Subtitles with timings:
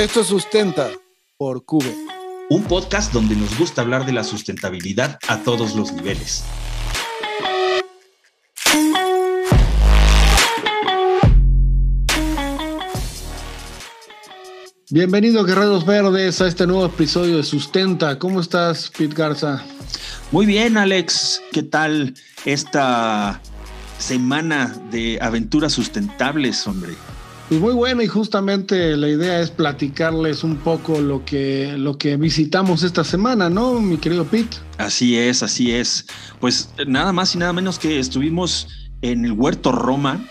[0.00, 0.88] Esto Sustenta
[1.36, 1.94] por Cube.
[2.48, 6.42] Un podcast donde nos gusta hablar de la sustentabilidad a todos los niveles.
[14.88, 18.18] Bienvenidos Guerreros Verdes a este nuevo episodio de Sustenta.
[18.18, 19.62] ¿Cómo estás, Pete Garza?
[20.32, 21.42] Muy bien, Alex.
[21.52, 22.14] ¿Qué tal
[22.46, 23.42] esta
[23.98, 26.94] semana de aventuras sustentables, hombre?
[27.50, 32.16] Pues muy bueno y justamente la idea es platicarles un poco lo que, lo que
[32.16, 34.56] visitamos esta semana, ¿no, mi querido Pete?
[34.78, 36.06] Así es, así es.
[36.38, 38.68] Pues nada más y nada menos que estuvimos
[39.02, 40.24] en el Huerto Roma,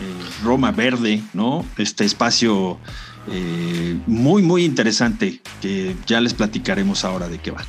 [0.00, 1.64] eh, Roma Verde, ¿no?
[1.76, 2.80] Este espacio
[3.30, 7.64] eh, muy, muy interesante que ya les platicaremos ahora de qué va.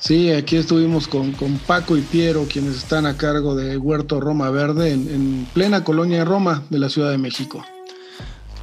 [0.00, 4.50] Sí, aquí estuvimos con, con, Paco y Piero, quienes están a cargo de Huerto Roma
[4.50, 7.64] Verde en, en plena colonia de Roma de la Ciudad de México.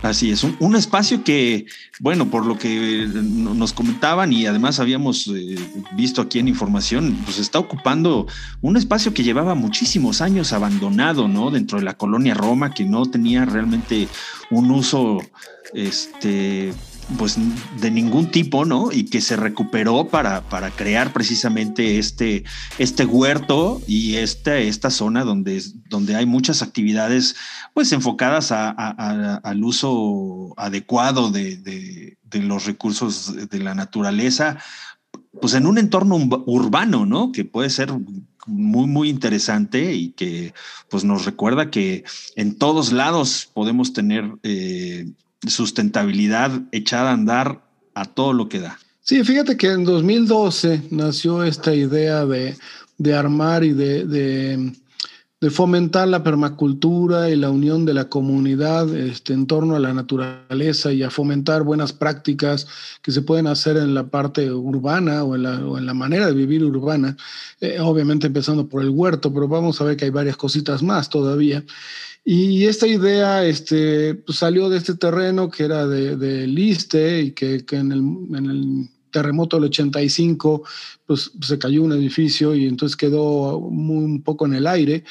[0.01, 1.65] Así es, un, espacio que,
[1.99, 5.55] bueno, por lo que nos comentaban y además habíamos eh,
[5.93, 8.27] visto aquí en información, pues está ocupando
[8.61, 11.49] un espacio que llevaba muchísimos años abandonado, ¿no?
[11.49, 14.07] Dentro de la colonia Roma, que no tenía realmente
[14.51, 15.17] un uso,
[15.73, 16.71] este,
[17.17, 17.37] pues
[17.79, 18.91] de ningún tipo, ¿no?
[18.91, 22.43] Y que se recuperó para, para crear precisamente este,
[22.77, 27.35] este huerto y este, esta zona donde, donde hay muchas actividades
[27.73, 34.57] pues enfocadas al uso adecuado de, de, los recursos de la naturaleza,
[35.39, 37.31] pues en un entorno urbano, ¿no?
[37.31, 37.93] Que puede ser
[38.45, 40.53] muy, muy interesante y que
[40.89, 42.03] pues nos recuerda que
[42.35, 45.07] en todos lados podemos tener eh,
[45.49, 47.61] sustentabilidad echada a andar
[47.93, 48.77] a todo lo que da.
[49.01, 52.55] Sí, fíjate que en 2012 nació esta idea de,
[53.13, 54.73] armar y de, de,
[55.51, 60.91] fomentar la permacultura y la unión de la comunidad este, en torno a la naturaleza
[60.91, 62.67] y a fomentar buenas prácticas
[63.01, 67.15] que se pueden hacer en la parte urbana o en la, manera de vivir urbana,
[67.61, 71.09] eh, obviamente empezando por el huerto, pero vamos a ver que hay varias cositas más
[71.09, 71.63] todavía.
[72.27, 77.31] Y esta idea este, pues, salió de este terreno que era de, de Liste y
[77.33, 77.99] que, que en, el,
[78.35, 80.63] en, el, terremoto del 85
[81.05, 85.05] pues, se cayó un edificio y entonces quedó un poco en el aire.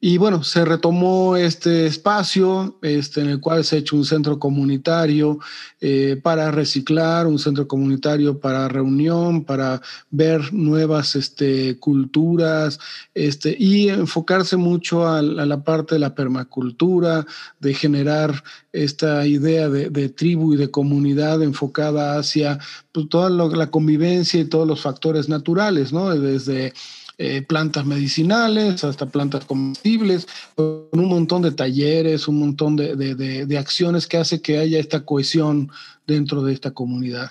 [0.00, 4.38] Y bueno, se retomó este espacio este, en el cual se ha hecho un centro
[4.38, 5.40] comunitario
[5.80, 12.78] eh, para reciclar, un centro comunitario para reunión, para ver nuevas este, culturas
[13.12, 17.26] este, y enfocarse mucho a, la parte de la permacultura,
[17.58, 22.60] de generar esta idea de, tribu y de comunidad enfocada hacia
[22.92, 26.10] pues, toda la convivencia y todos los factores naturales, ¿no?
[26.10, 26.72] Desde
[27.18, 33.58] eh, plantas medicinales hasta plantas comestibles, con un montón de talleres, un montón de, de
[33.58, 35.70] acciones que hace que haya esta cohesión
[36.06, 37.30] dentro de esta comunidad.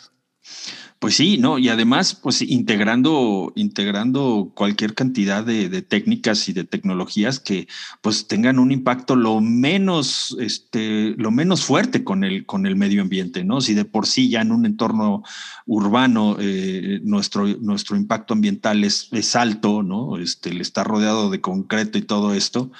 [0.99, 7.39] Pues sí, no, y además, pues integrando, integrando cualquier cantidad de, técnicas y de tecnologías
[7.39, 7.67] que
[8.01, 13.03] pues tengan un impacto lo menos, este, lo menos fuerte con el, con el medio
[13.03, 13.61] ambiente, ¿no?
[13.61, 15.21] Si de por sí ya en un entorno
[15.67, 20.17] urbano eh, nuestro, nuestro impacto ambiental es, es alto, ¿no?
[20.17, 22.71] Este, le está rodeado de concreto y todo esto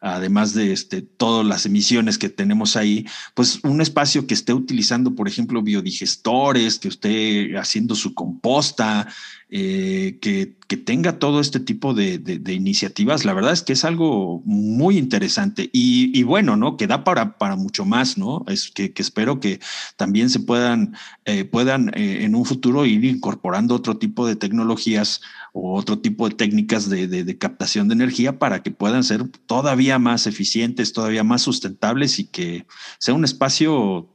[0.00, 5.14] además de este, todas las emisiones que tenemos ahí, pues un espacio que esté utilizando,
[5.14, 9.08] por ejemplo, biodigestores, que esté haciendo su composta,
[9.48, 14.98] eh, que, tenga todo este tipo de, iniciativas, la verdad es que es algo muy
[14.98, 16.76] interesante y, bueno, ¿no?
[16.76, 18.44] Que da para, para mucho más, ¿no?
[18.48, 19.60] Es que, espero que
[19.96, 25.20] también se puedan, eh, puedan eh, en un futuro ir incorporando otro tipo de tecnologías
[25.52, 30.26] o otro tipo de técnicas de, captación de energía para que puedan ser todavía más
[30.26, 32.66] eficientes, todavía más sustentables y que
[32.98, 34.08] sea un espacio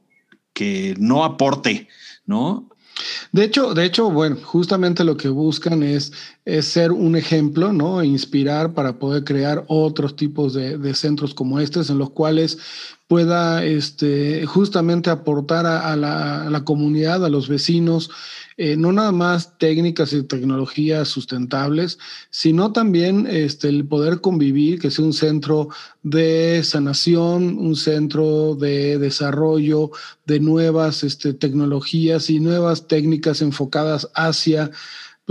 [0.54, 1.88] que no aporte,
[2.26, 2.71] ¿no?
[3.32, 6.12] De hecho, de hecho, bueno, justamente lo que buscan es,
[6.62, 8.02] ser un ejemplo, ¿no?
[8.02, 12.58] E inspirar para poder crear otros tipos de, de centros como estos, en los cuales
[13.12, 18.10] pueda este, justamente aportar a, la, comunidad, a los vecinos,
[18.56, 22.00] eh, no nada más técnicas y tecnologías sustentables,
[22.30, 25.68] sino también este, el poder convivir, que sea un centro
[26.04, 29.92] de sanación, un centro de desarrollo
[30.26, 34.72] de nuevas este, tecnologías y nuevas técnicas enfocadas hacia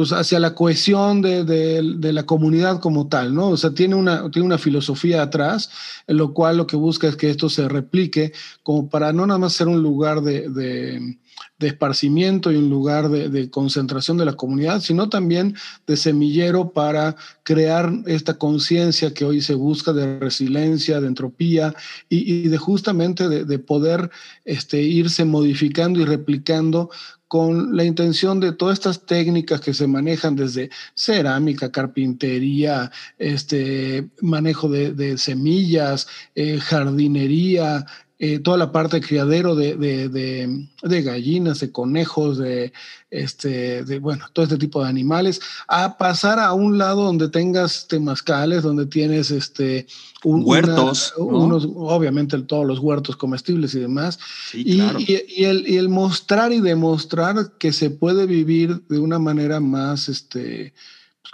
[0.01, 3.49] pues hacia la cohesión de, de, la comunidad como tal, ¿no?
[3.49, 5.69] O sea, tiene una, tiene una filosofía atrás,
[6.07, 8.33] en lo cual lo que busca es que esto se replique
[8.63, 11.19] como para no nada más ser un lugar de,
[11.59, 15.55] esparcimiento y un lugar de, concentración de la comunidad, sino también
[15.87, 21.75] de semillero para crear esta conciencia que hoy se busca de resiliencia, de entropía
[22.09, 24.11] y, de justamente de, poder
[24.47, 26.89] este, irse modificando y replicando
[27.31, 32.91] con la intención de todas estas técnicas que se manejan desde cerámica, carpintería,
[33.21, 37.87] este, manejo de, semillas, eh, jardinería,
[38.23, 42.71] eh, toda la parte de criadero de, de, gallinas, de conejos, de,
[43.11, 47.89] este, de, bueno, todo este tipo de animales, a pasar a un lado donde tengas
[47.89, 49.87] temazcales, donde tienes este,
[50.23, 54.19] huertos, unos, obviamente todos los huertos comestibles y demás,
[54.53, 59.61] y, y, el, y, el, mostrar y demostrar que se puede vivir de una manera
[59.61, 60.75] más este,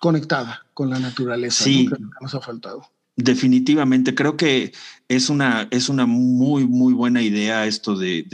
[0.00, 1.88] conectada con la naturaleza, sí.
[1.88, 2.88] que nos ha faltado.
[3.16, 4.72] Definitivamente, creo que
[5.08, 8.26] es una, es una muy, muy buena idea esto de,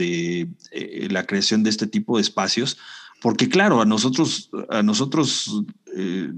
[0.71, 2.77] eh, la creación de este tipo de espacios,
[3.21, 5.63] porque claro, a nosotros, a nosotros,
[5.95, 6.33] eh,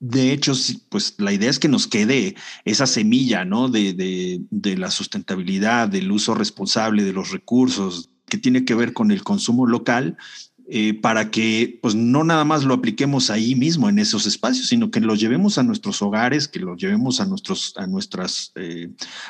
[0.00, 0.54] de hecho,
[0.88, 3.68] pues la idea es que nos quede esa semilla, ¿no?
[3.68, 9.10] De, de la sustentabilidad, del uso responsable de los recursos, que tiene que ver con
[9.10, 10.16] el consumo local
[10.66, 14.90] eh, para que pues no nada más lo apliquemos ahí mismo en esos espacios, sino
[14.90, 18.88] que lo llevemos a nuestros hogares, que lo llevemos a, nuestros, a nuestras eh,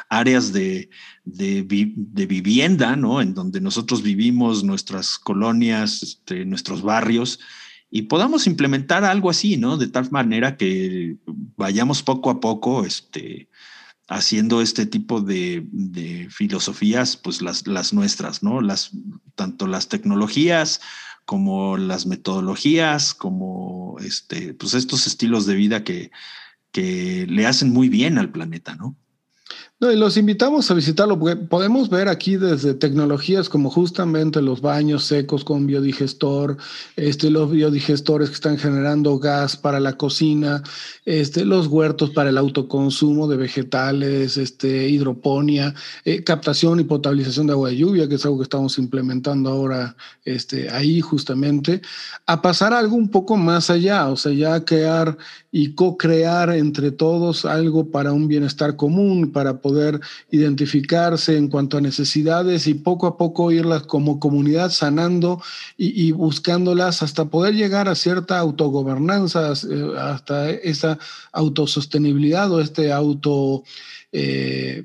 [0.08, 0.88] áreas de,
[1.25, 3.20] de, vivienda, ¿no?
[3.20, 7.40] En donde nosotros vivimos, nuestras colonias, este, nuestros barrios,
[7.90, 9.76] y podamos implementar algo así, ¿no?
[9.76, 11.16] De tal manera que
[11.56, 13.48] vayamos poco a poco, este,
[14.06, 18.60] haciendo este tipo de, de filosofías, pues las, las nuestras, ¿no?
[18.60, 18.92] Las,
[19.34, 20.81] tanto las tecnologías
[21.24, 26.10] como las metodologías, como este, pues estos estilos de vida que,
[26.72, 28.96] que le hacen muy bien al planeta, ¿no?
[29.80, 34.60] No, y los invitamos a visitarlo, porque podemos ver aquí desde tecnologías como justamente los
[34.60, 36.56] baños secos con biodigestor,
[36.94, 40.62] este, los biodigestores que están generando gas para la cocina,
[41.04, 45.74] este, los huertos para el autoconsumo de vegetales, este, hidroponía,
[46.04, 49.96] eh, captación y potabilización de agua de lluvia, que es algo que estamos implementando ahora
[50.24, 51.82] este, ahí justamente,
[52.26, 55.18] a pasar algo un poco más allá, o sea, ya crear
[55.50, 59.99] y co-crear entre todos algo para un bienestar común, para poder
[60.31, 65.40] identificarse en cuanto a necesidades y poco a poco irlas como comunidad sanando
[65.78, 70.99] y, buscándolas hasta poder llegar a cierta autogobernanza, eh, hasta esa
[71.32, 73.64] autosostenibilidad o este auto...
[74.12, 74.84] Eh,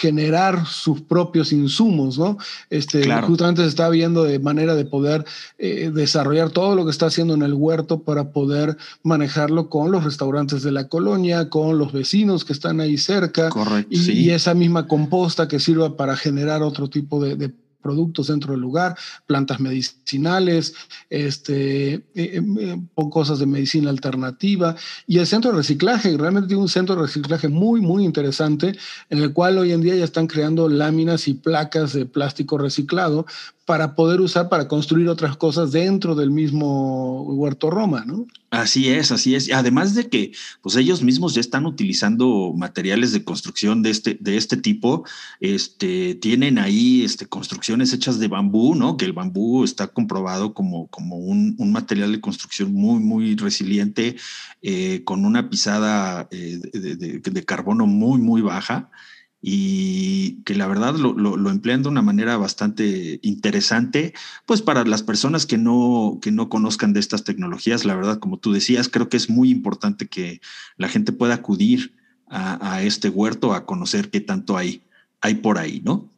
[0.00, 2.38] generar sus propios insumos, ¿no?
[2.70, 5.24] Este, Justamente se está viendo de manera de poder
[5.58, 10.04] eh, desarrollar todo lo que está haciendo en el huerto para poder manejarlo con los
[10.04, 13.48] restaurantes de la colonia, con los vecinos que están ahí cerca.
[13.48, 13.88] Correcto.
[13.90, 17.50] Y, esa misma composta que sirva para generar otro tipo de
[17.88, 18.94] productos dentro del lugar,
[19.26, 20.74] plantas medicinales,
[21.08, 22.78] este, eh, eh, eh,
[23.10, 24.76] cosas de medicina alternativa.
[25.06, 28.76] Y el centro de reciclaje, realmente tiene un centro de reciclaje muy, muy interesante,
[29.08, 33.24] en el cual hoy en día ya están creando láminas y placas de plástico reciclado
[33.68, 38.26] para poder usar para construir otras cosas dentro del mismo Huerto Roma, ¿no?
[38.48, 39.52] Así es, así es.
[39.52, 40.32] Además de que,
[40.62, 45.04] pues ellos mismos ya están utilizando materiales de construcción de este, de este tipo.
[45.40, 48.96] Este, tienen ahí este, construcciones hechas de bambú, ¿no?
[48.96, 54.16] Que el bambú está comprobado como, como un, material de construcción muy, muy resiliente,
[54.62, 58.88] eh, con una pisada eh, de carbono muy, muy baja
[59.40, 60.07] y
[60.48, 64.14] que la verdad lo, lo, emplean de una manera bastante interesante,
[64.46, 68.38] pues para las personas que no, que no conozcan de estas tecnologías, la verdad, como
[68.38, 70.40] tú decías, creo que es muy importante que
[70.78, 71.92] la gente pueda acudir
[72.28, 74.80] a, este huerto a conocer qué tanto hay,
[75.20, 76.08] hay por ahí, ¿no?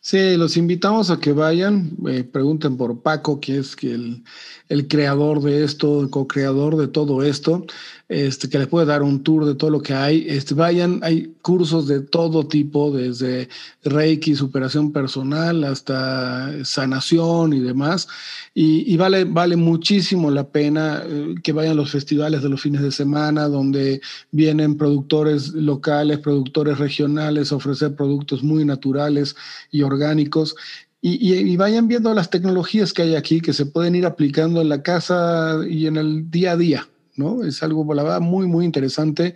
[0.00, 4.22] Sí, los invitamos a que vayan, eh, pregunten por Paco, que es el,
[4.68, 7.66] el creador de esto, el co-creador de todo esto
[8.12, 10.26] este, que les puede dar un tour de todo lo que hay.
[10.28, 13.48] Este, vayan, hay cursos de todo tipo, desde
[13.84, 18.08] Reiki, superación personal, hasta sanación y demás.
[18.54, 22.82] Y, vale, vale muchísimo la pena eh, que vayan a los festivales de los fines
[22.82, 24.00] de semana, donde
[24.30, 29.34] vienen productores locales, productores regionales a ofrecer productos muy naturales
[29.70, 30.54] y orgánicos.
[31.00, 34.68] Y, y, vayan viendo las tecnologías que hay aquí que se pueden ir aplicando en
[34.68, 36.88] la casa y en el día a día.
[37.22, 37.44] ¿No?
[37.44, 39.34] Es algo, la verdad, muy, muy interesante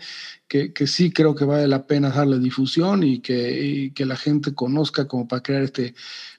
[0.49, 5.09] que, sí creo que vale la pena darle difusión y que, que la gente conozca
[5.09, 5.95] como para crear este,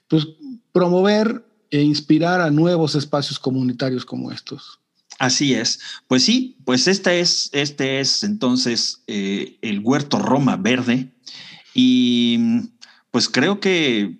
[0.08, 0.26] pues
[0.72, 4.80] promover e inspirar a nuevos espacios comunitarios como estos.
[5.18, 5.80] Así es.
[6.06, 11.12] Pues sí, pues este es, este es entonces eh, el Huerto Roma Verde.
[11.74, 12.38] Y
[13.10, 14.18] pues creo que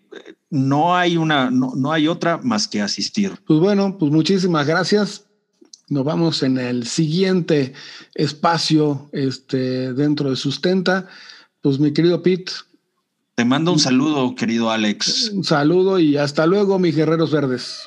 [0.51, 3.33] no hay una, no, no hay otra más que asistir.
[3.47, 5.28] Pues bueno, pues muchísimas gracias.
[5.89, 7.73] Nos vamos en el siguiente
[8.15, 11.09] espacio este, dentro de Sustenta.
[11.61, 12.53] Pues mi querido Pete.
[13.35, 15.31] Te mando un saludo, querido Alex.
[15.33, 17.81] Un saludo y hasta luego, mis guerreros verdes.